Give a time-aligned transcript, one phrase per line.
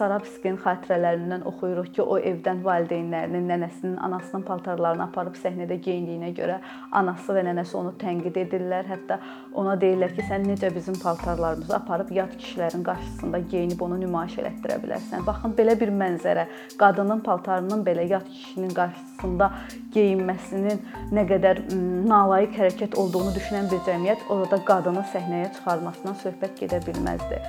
[0.00, 6.54] Sarabskin xatirələrindən oxuyuruq ki, o evdən valideynlərinin, nənəsinin, anasının paltarlarını aparıb səhnədə geyindiyinə görə
[6.96, 8.88] anası və nənəsi onu tənqid edirlər.
[8.88, 9.18] Hətta
[9.60, 14.78] ona deyirlər ki, sən necə bizim paltarlarımızı aparıb yad kişilərin qarşısında geyinib onu nümayiş elətdirə
[14.86, 15.26] bilərsən.
[15.26, 16.46] Baxın, belə bir mənzərə,
[16.80, 19.50] qadının paltarının belə yad kişinin qarşısında
[19.98, 20.80] geyinməsinin
[21.12, 21.60] nə qədər
[22.08, 27.44] nalayiq hərəkət olduğunu düşünən bir cəmiyyət orada qadını səhnəyə çıxarmasından söhbət gedə bilməzdi.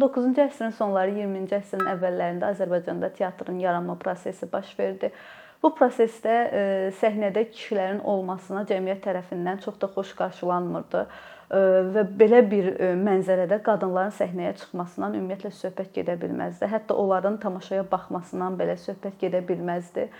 [0.00, 5.10] 19-cu əsrin sonları, 20-ci əsrin əvvəllərində Azərbaycanda teatrın yaranma prosesi baş verdi.
[5.62, 6.60] Bu prosesdə e,
[7.00, 11.60] səhnədə kişilərin olmasına cəmiyyət tərəfindən çox da xoş qarşılanmırdı e,
[11.96, 16.68] və belə bir e, mənzərədə qadınların səhnəyə çıxmasından ümumiyyətlə söhbət gedə bilməzdi.
[16.70, 20.10] Hətta onların tamaşaya baxmasından belə söhbət gedə bilməzdi.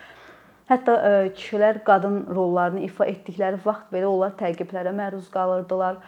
[0.67, 0.97] Hətta
[1.37, 6.01] kişilər qadın rollarını ifa etdikləri vaxt belə onlar təqiblərə məruz qalırdılar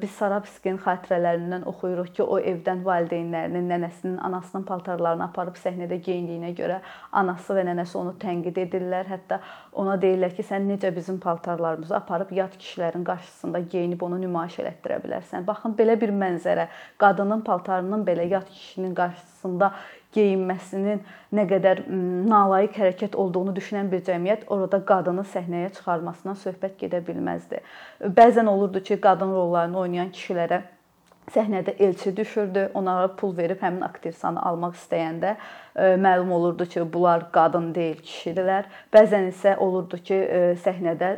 [0.00, 6.78] biz Sarabskin xatirələrindən oxuyuruq ki, o evdən valideynlərinin, nənəsinin, anasının paltarlarını aparıb səhnədə geyindiyinə görə
[7.20, 9.10] anası və nənəsi onu tənqid edirlər.
[9.12, 9.40] Hətta
[9.76, 15.02] ona deyirlər ki, sən necə bizim paltarlarımızı aparıb yad kişilərin qarşısında geyinib onu nümayiş elətdirə
[15.04, 15.44] bilərsən.
[15.46, 19.72] Baxın, belə bir mənzərə, qadının paltarının belə yad kişinin qarşısında
[20.16, 21.02] geyinməsinin
[21.36, 21.82] nə qədər
[22.28, 27.60] nalayiq hərəkət olduğunu düşünən bir cəmiyyət orada qadını səhnəyə çıxarmasından söhbət gedə bilməzdi.
[28.16, 30.62] Bəzən olurdu ki, qadın rollarını oynayan kişilərə
[31.28, 32.70] səhnədə elçi düşürdü.
[32.74, 35.34] Onlara pul verib həmin aktrisanı almaq istəyəndə
[36.00, 38.70] məlum olurdu ki, bunlar qadın deyil, kişidirlər.
[38.94, 40.18] Bəzən isə olurdu ki,
[40.64, 41.10] səhnədə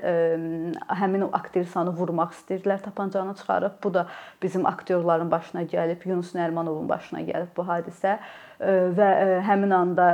[0.99, 3.79] həmin o aktrisanı vurmaq istəyirdilər, tapancanı çıxarıb.
[3.85, 4.07] Bu da
[4.43, 8.19] bizim aktyorların başına gəlib, Yunus Nərmanovun başına gəlib bu hadisə
[8.61, 9.09] və
[9.47, 10.07] həmin anda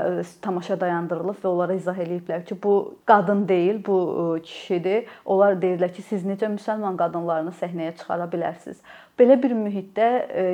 [0.42, 5.08] tamaşa dayandırılıb və onlara izah eləyiblər ki, bu qadın deyil, bu kişidir.
[5.24, 8.78] Onlar deyirlər ki, siz necə müsəlman qadınlarını səhnəyə çıxara bilərsiniz?
[9.18, 10.10] Belə bir mühitdə,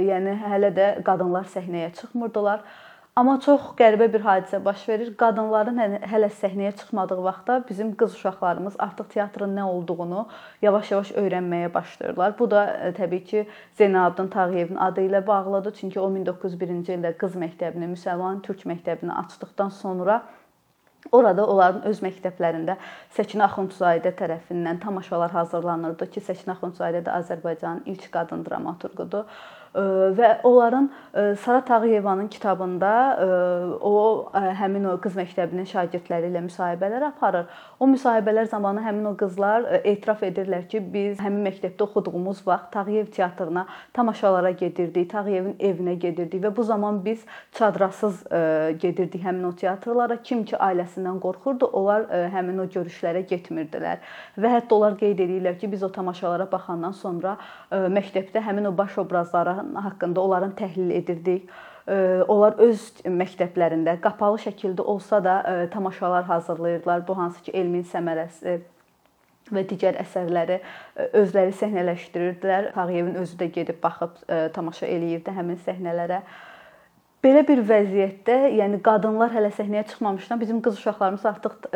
[0.08, 2.64] yəni hələ də qadınlar səhnəyə çıxmırdılar.
[3.12, 5.11] Amma çox qəribə bir hadisə baş verir.
[5.20, 10.23] Qadınların hələ səhnəyə çıxmadığı vaxtda bizim qız uşaqlarımız artıq teatrın nə olduğunu
[10.62, 12.33] yavaş-yavaş öyrənməyə başlayırlar.
[12.39, 13.45] Bu da e, təbii ki,
[13.77, 15.77] Zeynalabdin Tağıyevin adı ilə bağlıdır.
[15.80, 20.23] Çünki o 1901-ci ildə qız məktəbini, müsəlman türk məktəbini açdıqdan sonra
[21.12, 22.77] Orada onların öz məktəblərində
[23.17, 29.27] Səkinə Axundzadə tərəfindən tamaşalar hazırlanırdı ki, Səkinə Axundzadə də Azərbaycanın ilk qadın dramaturqudur
[29.74, 30.90] və onların
[31.40, 32.90] Sara Tağıyevanın kitabında
[33.80, 37.46] o həmin o qız məktəbinin şagirdləri ilə müsahibələr aparır.
[37.80, 43.06] O müsahibələr zamanı həmin o qızlar etiraf edirlər ki, biz həmin məktəbdə oxuduğumuz vaxt Tağıyev
[43.16, 48.22] teatrına tamaşalara gedirdik, Tağıyevin evinə gedirdik və bu zaman biz çadrasız
[48.80, 50.16] gedirdik həmin o teatrlara.
[50.22, 54.05] Kim ki ailəsindən qorxurdu, onlar həmin o görüşlərə getmirdilər.
[54.36, 57.36] Və hətta onlar qeyd edirlər ki, biz o tamaşalara baxandan sonra
[57.72, 61.48] məktəbdə həmin o baş obrazlara haqqında onların təhlil edirdik.
[62.30, 65.34] Onlar öz məktəblərində qapalı şəkildə olsa da
[65.73, 67.02] tamaşalar hazırlayırdılar.
[67.08, 68.61] Bu hansı ki, elmin səmərəsi
[69.52, 70.61] və digər əsərləri
[71.18, 72.70] özləri səhnələşdirirdilər.
[72.77, 74.23] Tağıyevin özü də gedib baxıb
[74.55, 76.23] tamaşa eləyirdi həmin səhnələrə.
[77.23, 81.68] Belə bir vəziyyətdə, yəni qadınlar hələ səhnəyə çıxmamışdan bizim qız uşaqlarımız artıq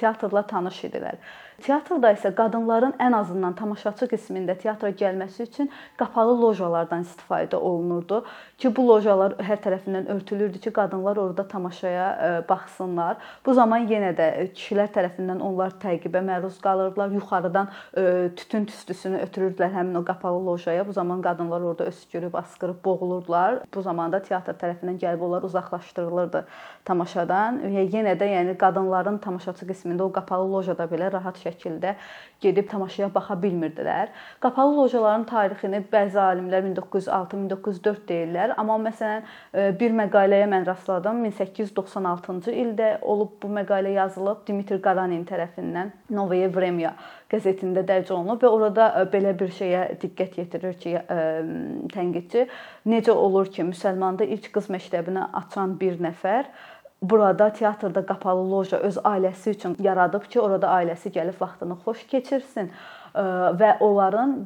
[0.00, 1.20] teatrla tanış idilər.
[1.62, 5.68] Teatrda isə qadınların ən azından tamaşaçı qismində teatra gəlməsi üçün
[6.00, 8.24] qapalı lojalardan istifadə olunurdu
[8.58, 13.20] ki, bu lojalar hər tərəfindən örtülürdü ki, qadınlar orada tamaşaya e, baxsınlar.
[13.46, 17.14] Bu zaman yenə də kişilər tərəfindən onlar təqibə məruz qalırdılar.
[17.20, 18.04] Yuxarıdan e,
[18.36, 20.88] tütün tüstüsünü ötürürdülər həmin o qapalı lojaya.
[20.88, 23.60] Bu zaman qadınlar orada öskürüb, asqırıb boğulurdular.
[23.74, 26.44] Bu zamanda teatr tərəfindən gəlib onlar uzaqlaşdırılırdı
[26.84, 27.62] tamaşadan.
[27.62, 31.94] Və yenə də yəni qadınların tamaşaçı qismində o qapalı lojada belə rahat şəkildə
[32.44, 34.10] gedib tamaşaya baxa bilmirdilər.
[34.42, 41.22] Qapalı lojaların tarixini bəzi alimlər 1906-1904 deyirlər, amma məsələn e, bir məqaləyə mən rastladım.
[41.30, 46.94] 1896-cı ildə olub bu məqalə yazılıb Dmitri Qaranin tərəfindən Novaya Vremya
[47.32, 51.24] qəzetində dərc olunub və orada e, belə bir şeyə diqqət yetirir ki, e,
[51.94, 52.46] tənqidçi
[52.92, 56.50] necə olur ki, müsəlmanda ilk qız məktəbini açan bir nəfər
[57.10, 62.70] burada teatrda qapalı loja öz ailəsi üçün yaradıb ki, orada ailəsi gəlib vaxtını xoş keçirsin
[63.14, 64.36] və onların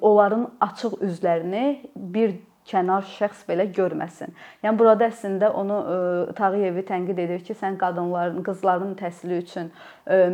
[0.00, 1.66] onların açıq üzlərini
[1.96, 2.34] bir
[2.68, 4.30] kənar şəxs belə görməsin.
[4.62, 5.78] Yəni burada əslində onu
[6.38, 9.72] Tağıyevi tənqid edir ki, sən qadınların, qızların təhsili üçün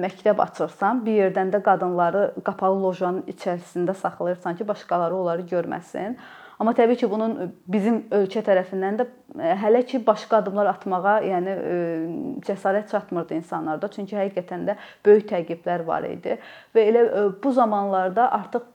[0.03, 6.19] məktəb açırsan, bir yerdən də qadınları qapalı lojanın içərisində saxlayırsan ki, başqaları onları görməsin.
[6.59, 9.05] Amma təbii ki, bunun bizim ölkə tərəfindən də
[9.39, 11.77] e, hələ ki başqa addımlar atmağa, yəni e,
[12.49, 13.91] cəsarət çatmırdı insanlarda.
[13.95, 14.75] Çünki həqiqətən də
[15.07, 16.35] böyük təqiblər var idi
[16.75, 18.67] və elə e, bu zamanlarda artıq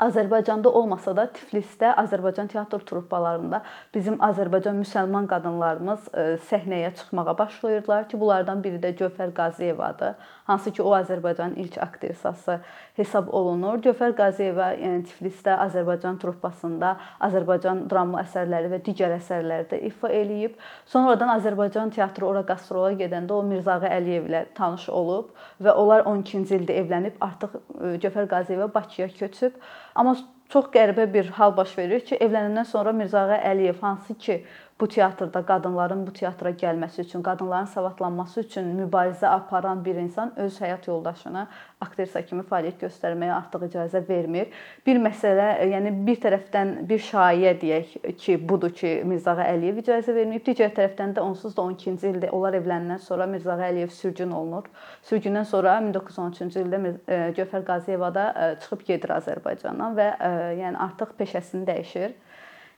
[0.00, 3.60] Azərbaycanda olmasa da Tiflisdə Azərbaycan teatr truppalarında
[3.94, 10.14] bizim Azərbaycan müsəlman qadınlarımız e, səhnəyə çıxmağa başlayırdılar ki, bunlardan biri də Gövhər Qaziyevadır.
[10.48, 12.60] Hansı ki, o Azərbaycanın ilk aktrisası
[12.98, 13.80] hesab olunur.
[13.84, 16.92] Gövhər Qaziyeva yəni Tiflisdə Azərbaycan truppasında
[17.24, 20.58] Azərbaycan drama əsərləri və digər əsərlərdə ifa eləyib.
[20.92, 26.76] Sonradan Azərbaycan teatrı ora qastrol'a gedəndə o Mirzağa Əliyevlə tanış olub və onlar 12-ci ildə
[26.82, 29.56] evlənib artıq e, Gövhər Qaziyeva Bakıya köçüb.
[29.94, 30.16] Amma
[30.52, 34.42] çox qəribə bir hal baş verir ki, evlənəndən sonra Mirzağa Əliyev hansı ki
[34.82, 40.56] bu teatrda qadınların bu teatra gəlməsi üçün, qadınların savadlanması üçün mübarizə aparan bir insan öz
[40.60, 41.44] həyat yoldaşını
[41.80, 44.50] aktrisa kimi fəaliyyət göstərməyə artıq icazə vermir.
[44.86, 47.92] Bir məsələ, yəni bir tərəfdən bir şayiə deyək
[48.24, 52.58] ki, budur ki, Mirzağa Əliyev icazə verməyib, digər tərəfdən də onsuz da 12-ci ildə onlar
[52.58, 54.66] evlənəndən sonra Mirzağa Əliyev sürgün olunur.
[55.06, 60.34] Sürgündən sonra 1913-cü ildə e, Gövhər Qaziyeva da e, çıxıb gedir Azərbaycandan və e,
[60.64, 62.18] yəni artıq peşəsini dəyişir.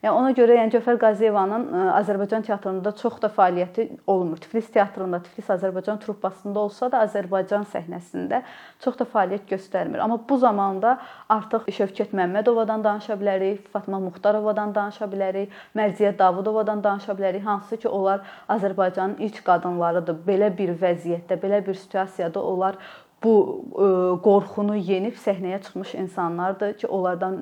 [0.05, 4.37] Yəni ona görə yəni Cəfər Qaziyevanın e, Azərbaycan teatrında çox da fəaliyyəti olmur.
[4.43, 8.43] Tiflis teatrında, Tiflis Azərbaycan truppasında olsa da Azərbaycan səhnəsində
[8.85, 10.03] çox da fəaliyyət göstərmir.
[10.05, 10.99] Amma bu zamanda
[11.33, 17.89] artıq Şövkət Məmmədovadan danışa bilərik, Fatma Muxtarovadan danışa bilərik, Mərziyə Davudovadan danışa bilərik, hansı ki,
[17.89, 20.21] onlar Azərbaycanın ilk qadınlarıdır.
[20.29, 22.77] Belə bir vəziyyətdə, belə bir situasiyada onlar
[23.25, 23.35] bu
[23.65, 23.87] e,
[24.25, 27.39] qorxunu yenib səhnəyə çıxmış insanlardır ki, onlardan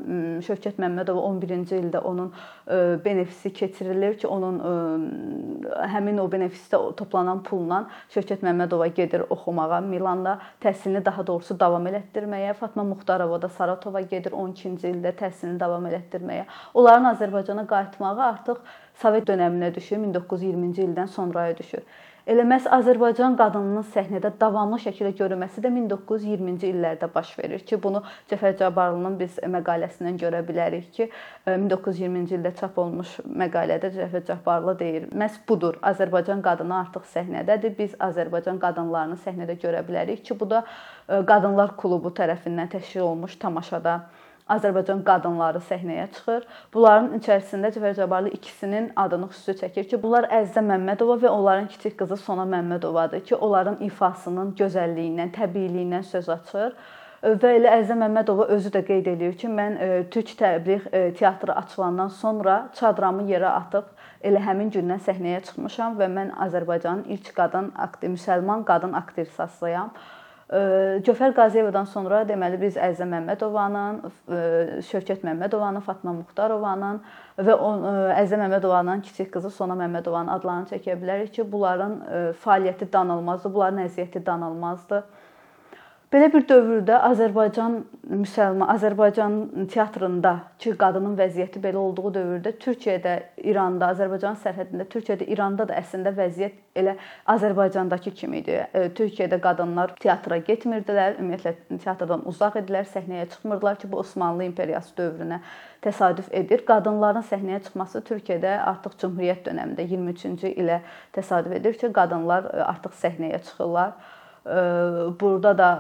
[0.47, 4.75] Şövkət Məmmədova 11-ci ildə onun e, benefisi keçirilir ki, onun e,
[5.95, 7.83] həmin o benefisdə toplanan pulla
[8.15, 12.55] Şövkət Məmmədova gedir oxumağa Milanda, təhsilini daha doğrusu davam elətdirməyə.
[12.61, 16.47] Fatma Muxtarova da Saratova gedir 12-ci ildə təhsilini davam elətdirməyə.
[16.75, 18.63] Onların Azərbaycana qayıtmağı artıq
[19.03, 21.83] Sovet dövrünə düşür, 1920-ci ildən sonraya düşür.
[22.23, 27.99] Elə məhz Azərbaycan qadınının səhnədə davamlı şəkildə görünməsi də 1920-ci illərdə baş verir ki, bunu
[28.31, 31.09] Cəfər Cabbarlının biz məqaləsindən görə bilərik ki,
[31.49, 35.81] 1920-ci e, ildə çap olunmuş məqalədə Cəfər Cabbarlı deyir: "Məhz budur.
[35.83, 37.75] Azərbaycan qadını artıq səhnədədir.
[37.83, 40.63] Biz Azərbaycan qadınlarını səhnədə görə bilərik ki, bu da
[41.09, 44.05] e, Qadınlar klubu tərəfindən təşkil olunmuş tamaşada
[44.55, 46.47] Azərbaycan qadınları səhnəyə çıxır.
[46.75, 51.99] Bunların içərisində Cəfər Cabbarlı ikisinin adını xüsusi çəkir ki, bunlar Əzizə Məmmədova və onların kiçik
[52.01, 56.77] qızı Sona Məmmədovadır ki, onların ifasının gözəlliyindən, təbiiliyindən söz açır.
[57.23, 61.55] Və elə Əzizə Məmmədova özü də qeyd eləyir ki, mən e, Türk Təbliğ e, teatrı
[61.55, 63.93] açılandan sonra çadramı yerə atıb
[64.27, 67.71] elə həmin gündən səhnəyə çıxmışam və mən Azərbaycanın ilk qadın,
[68.03, 69.95] müsəlman qadın aktrisasıyam.
[70.51, 74.03] Cöfər Qaziyevadan sonra deməli biz Əzizə Məmmədovanın,
[74.85, 76.99] Şövkət Məmmədovanın, Fatma Muxtarovanın
[77.39, 77.57] və
[78.19, 81.95] Əzizə Məmmədovanın kiçik qızı Sona Məmmədovanın adlarını çəkə bilərik ki, bunların
[82.45, 85.05] fəaliyyəti danılmazdı, bunların əziyyəti danılmazdı.
[86.13, 87.79] Belə bir dövrdə Azərbaycan
[88.13, 89.37] müsəlman, Azərbaycan
[89.73, 93.15] teatrında ki, qadının vəziyyəti belə olduğu dövrdə Türkiyədə,
[93.49, 96.99] İranda, Azərbaycan sərhədində, Türkiyədə, İranda da əslində vəziyyət elə
[97.33, 98.61] Azərbaycandakı kimi idi.
[98.61, 104.93] E, Türkiyədə qadınlar teatra getmirdilər, ümumiyyətlə teatrdan uzaq idilər, səhnəyə çıxmırdılar ki, bu Osmanlı imperiyası
[105.01, 105.41] dövrünə
[105.81, 106.67] təsadüf edir.
[106.69, 110.83] Qadınların səhnəyə çıxması Türkiyədə artıq Cümhuriyyət dövründə 23-cü ilə
[111.17, 113.97] təsadüf edir ki, qadınlar artıq səhnəyə çıxırlar.
[114.45, 115.73] Burada da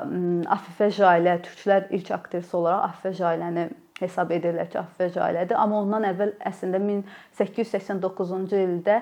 [0.54, 3.64] Afifə Jailə türklər ilk aktrisa olaraq Afifə Jailəni
[4.02, 5.56] hesab edirlər ki, Afifə Jailədir.
[5.58, 8.96] Amma ondan əvvəl əslində 1889-cu ildə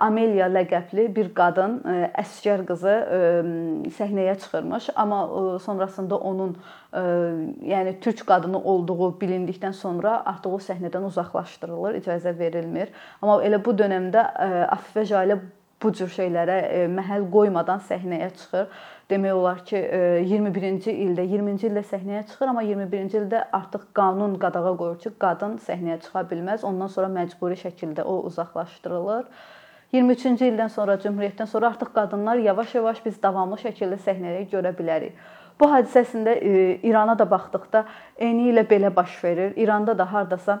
[0.00, 1.78] Amelia ləqəbli bir qadın,
[2.20, 2.94] əsgər qızı
[3.96, 5.20] səhnəyə çıxırmış, amma
[5.64, 6.56] sonrasında onun
[7.72, 12.92] yəni türk qadını olduğu bilindikdən sonra artıq o səhnədən uzaqlaşdırılır, icazə verilmir.
[13.20, 14.28] Amma elə bu dövrdə
[14.68, 15.40] Afifə Jailə
[15.82, 18.68] bu cür şeylərə e, məhəl qoymadan səhnəyə çıxır.
[19.10, 19.80] Demək olar ki,
[20.28, 25.12] 21-ci e, ildə, 20-ci ildə səhnəyə çıxır, amma 21-ci ildə artıq qanun qadağa qoyur ki,
[25.20, 26.64] qadın səhnəyə çıxa bilməz.
[26.68, 29.28] Ondan sonra məcburi şəkildə o uzaqlaşdırılır.
[29.92, 35.18] 23-cü ildən sonra, Cümhuriyyətdən sonra artıq qadınlar yavaş-yavaş biz davamlı şəkildə səhnəyə görə bilərik.
[35.60, 36.52] Bu hadisəsində e,
[36.88, 37.84] İrana da baxdıqda
[38.16, 39.52] eyni ilə belə baş verir.
[39.56, 40.60] İranda da hardasa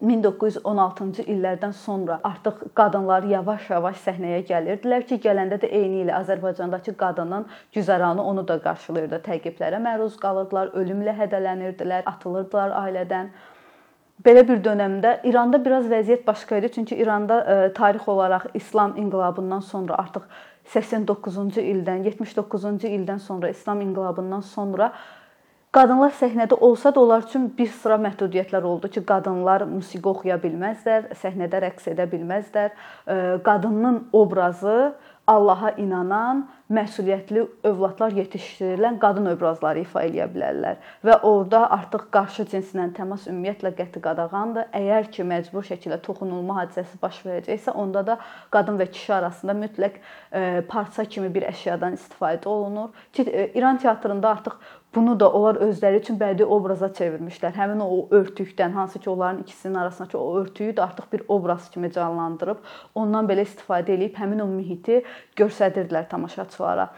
[0.00, 7.46] 1916-cı illərdən sonra artıq qadınlar yavaş-yavaş səhnəyə gəlirdilər ki, gələndə də eyni ilə Azərbaycandakı qadının
[7.74, 9.20] güzəranı onu da qarşılayırdı.
[9.26, 13.32] Təqiblərə məruz qalırdılar, ölümlə hədələnirdilər, atılırdılar ailədən.
[14.24, 18.96] Belə bir dövrdə İranda biraz vəziyyət başqa idi, çünki İranda ə, e, tarix olaraq İslam
[19.00, 20.26] inqilabından sonra artıq
[20.74, 24.92] 89-cu ildən, 79-cu ildən sonra İslam inqilabından sonra
[25.70, 31.12] Qadınlar səhnədə olsa da onlar üçün bir sıra məhdudiyyətlər oldu ki, qadınlar musiqi oxuya bilməzlər,
[31.20, 32.72] səhnədə rəqs edə bilməzlər.
[33.46, 34.96] Qadının obrazı
[35.30, 42.86] Allaha inanan məsuliyyətli övladlar yetişdirilən qadın obrazları ifa eləyə bilərlər və orada artıq qarşı cinslə
[42.94, 44.70] təmas ümumiyyətlə qəti qadağandır.
[44.78, 48.18] Əgər ki, məcbur şəkildə toxunulma hadisəsi baş verəcəksə, onda da
[48.54, 52.94] qadın və kişi arasında mütləq e, parça kimi bir əşyadan istifadə olunur.
[53.12, 54.60] Ki, e, İran teatrında artıq
[54.94, 57.52] bunu da onlar özləri üçün bədii obraza çevirmişlər.
[57.54, 61.92] Həmin o örtükdən, hansı ki, onların ikisinin arasındakı o örtüyü də artıq bir obraz kimi
[61.92, 62.58] canlandırıb,
[62.94, 65.04] ondan belə istifadə edib həmin o mühiti
[65.38, 66.90] göstərirdilər tamaşaçılara tamaşaçılara.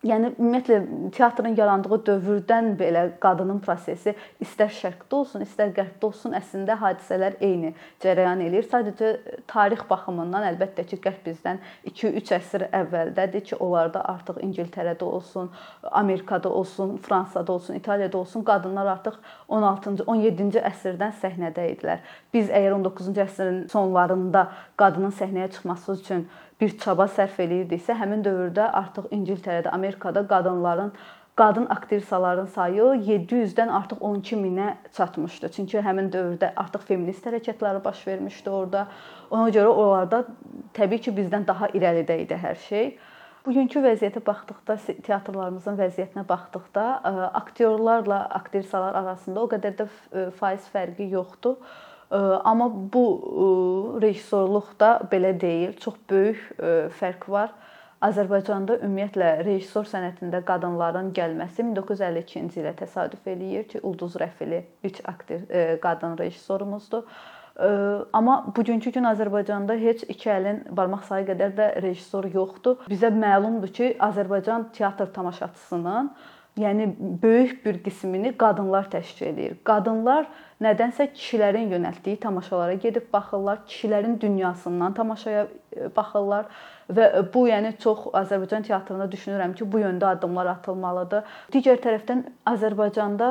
[0.00, 0.76] Yəni ümumiyyətlə
[1.12, 7.74] teatrın yarandığı dövrdən belə qadının prosesi istər şərqdə olsun, istər qərbdə olsun, əslində hadisələr eyni
[8.00, 8.64] cərəyan eləyir.
[8.70, 9.10] Sadəcə
[9.52, 11.60] tarix baxımından əlbəttə ki, qərb bizdən
[11.92, 15.52] 2-3 əsr əvvəldədir ki, onlarda artıq İngiltərədə olsun,
[15.92, 19.20] Amerikada olsun, Fransada olsun, İtaliyada olsun, qadınlar artıq
[19.52, 22.00] 16-cı, 17-ci əsrdən səhnədə idilər.
[22.32, 24.48] Biz əgər 19-cu əsrin sonlarında
[24.80, 26.30] qadının səhnəyə çıxması üçün
[26.60, 30.92] bir çaba sərf eləyirdiksə, həmin dövrdə artıq İngiltərədə, Amerikada qadınların
[31.40, 35.48] qadın aktrisaların sayı 700-dən artıq 12 minə çatmışdı.
[35.56, 38.86] Çünki həmin dövrdə artıq feminist hərəkətləri baş vermişdi orada.
[39.30, 40.24] Ona görə onlarda
[40.76, 42.92] təbii ki, bizdən daha irəlidə idi hər şey.
[43.46, 44.76] Bugünkü vəziyyətə baxdıqda,
[45.06, 46.82] teatrlarımızın vəziyyətinə baxdıqda,
[47.40, 49.86] aktyorlarla aktrisalar arasında o qədər də
[50.36, 51.56] faiz fərqi yoxdur.
[52.10, 53.04] Amma bu
[54.02, 56.40] rejissorluqda belə deyil, çox böyük
[56.98, 57.52] fərq var.
[58.00, 65.44] Azərbaycanda ümumiyyətlə rejissor sənətində qadınların gəlməsi 1952-ci ilə təsadüf eləyir ki, Ulduz Rəfili ilk aktor
[65.84, 67.04] qadın rejissorumuzdur.
[68.16, 72.80] Amma bugünkü gün Azərbaycanda heç iki əlin barmaq sayı qədər də rejissor yoxdur.
[72.88, 76.10] Bizə məlumdur ki, Azərbaycan teatr tamaşaçısının
[76.60, 76.86] yəni
[77.22, 79.56] böyük bir qismini qadınlar təşkil edir.
[79.64, 80.28] Qadınlar
[80.62, 86.50] nədənsə kişilərin yönəltdiyi tamaşalara gedib baxırlar, kişilərin dünyasından tamaşaya e, baxırlar
[86.90, 91.24] və bu yəni çox Azərbaycan teatrında düşünürəm ki, bu yöndə addımlar atılmalıdır.
[91.54, 92.24] Digər tərəfdən
[92.54, 93.30] Azərbaycanda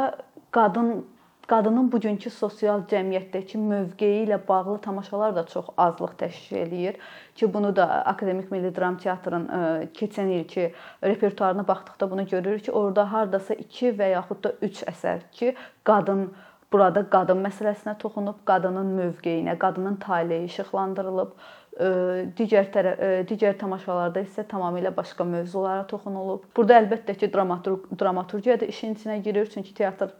[0.51, 1.05] qadın
[1.49, 6.99] qadının bugünkü sosial cəmiyyətdəki mövqeyi ilə bağlı tamaşalar da çox azlıq təşkil eləyir
[7.35, 12.71] ki, bunu da Akademik Milli Dram Teatrın e, keçən ilki repertuarına baxdıqda bunu görürük ki,
[12.71, 16.29] orada hardasa 2 və yaxud da 3 əsər ki, qadın
[16.71, 21.89] burada qadın məsələsinə toxunub, qadının mövqeyinə, qadının taleyi işıqlandırılıb e,
[22.37, 26.45] digər tərəf e, digər tamaşalarda isə tamamilə başqa mövzulara toxunulub.
[26.55, 30.13] Burada əlbəttə ki, dramaturq dramaturgiya da işin içinə girir, çünki teatr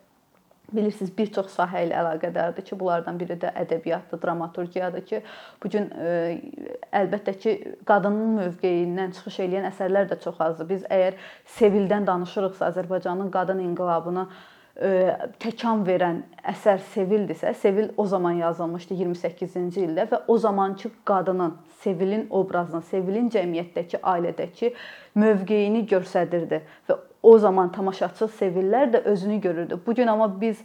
[0.74, 5.22] bilirsiniz bir çox sahə ilə əlaqədardır ki, bunlardan biri də ədəbiyyatdır, dramaturgiyadır ki,
[5.64, 6.14] bu gün e,
[7.02, 7.56] əlbəttə ki,
[7.90, 10.70] qadının mövqeyindən çıxış edən əsərlər də çox azdır.
[10.70, 11.20] Biz əgər
[11.58, 14.28] Sevildən danışırıqsa, Azərbaycanın qadın inqilabını
[14.80, 14.92] e,
[15.42, 16.24] təkan verən
[16.54, 23.30] əsər Sevildirsə, Sevil o zaman yazılmışdı 28-ci ildə və o zamankı qadının, Sevilin obrazını, Sevilin
[23.34, 24.74] cəmiyyətdəki, ailədəki
[25.20, 29.80] mövqeyini göstərirdi və o zaman tamaşaçı sevillər də özünü görürdü.
[29.86, 30.62] Bu gün amma biz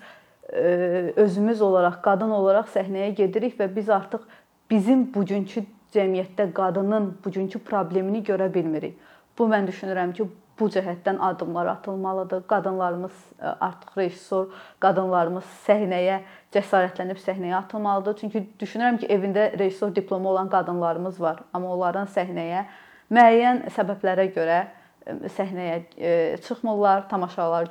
[0.53, 4.23] e, özümüz olaraq, qadın olaraq səhnəyə gedirik və biz artıq
[4.71, 8.99] bizim bugünkü cəmiyyətdə qadının bugünkü problemini görə bilmirik.
[9.39, 12.47] Bu mən düşünürəm ki, bu cəhətdən addımlar atılmalıdır.
[12.47, 14.47] Qadınlarımız e, artıq rejissor,
[14.81, 16.21] qadınlarımız səhnəyə
[16.55, 18.17] cəsarətlənib səhnəyə atılmalıdır.
[18.21, 22.65] Çünki düşünürəm ki, evində rejissor diplomu olan qadınlarımız var, amma onların səhnəyə
[23.11, 24.61] müəyyən səbəblərə görə
[25.07, 27.71] səhnəyə çıxmırlar, tamaşalar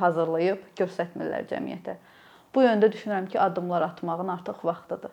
[0.00, 1.96] hazırlayıb göstərmirlər cəmiyyətə.
[2.54, 5.12] Bu yöndə düşünürəm ki, addımlar atmağın artıq vaxtıdır.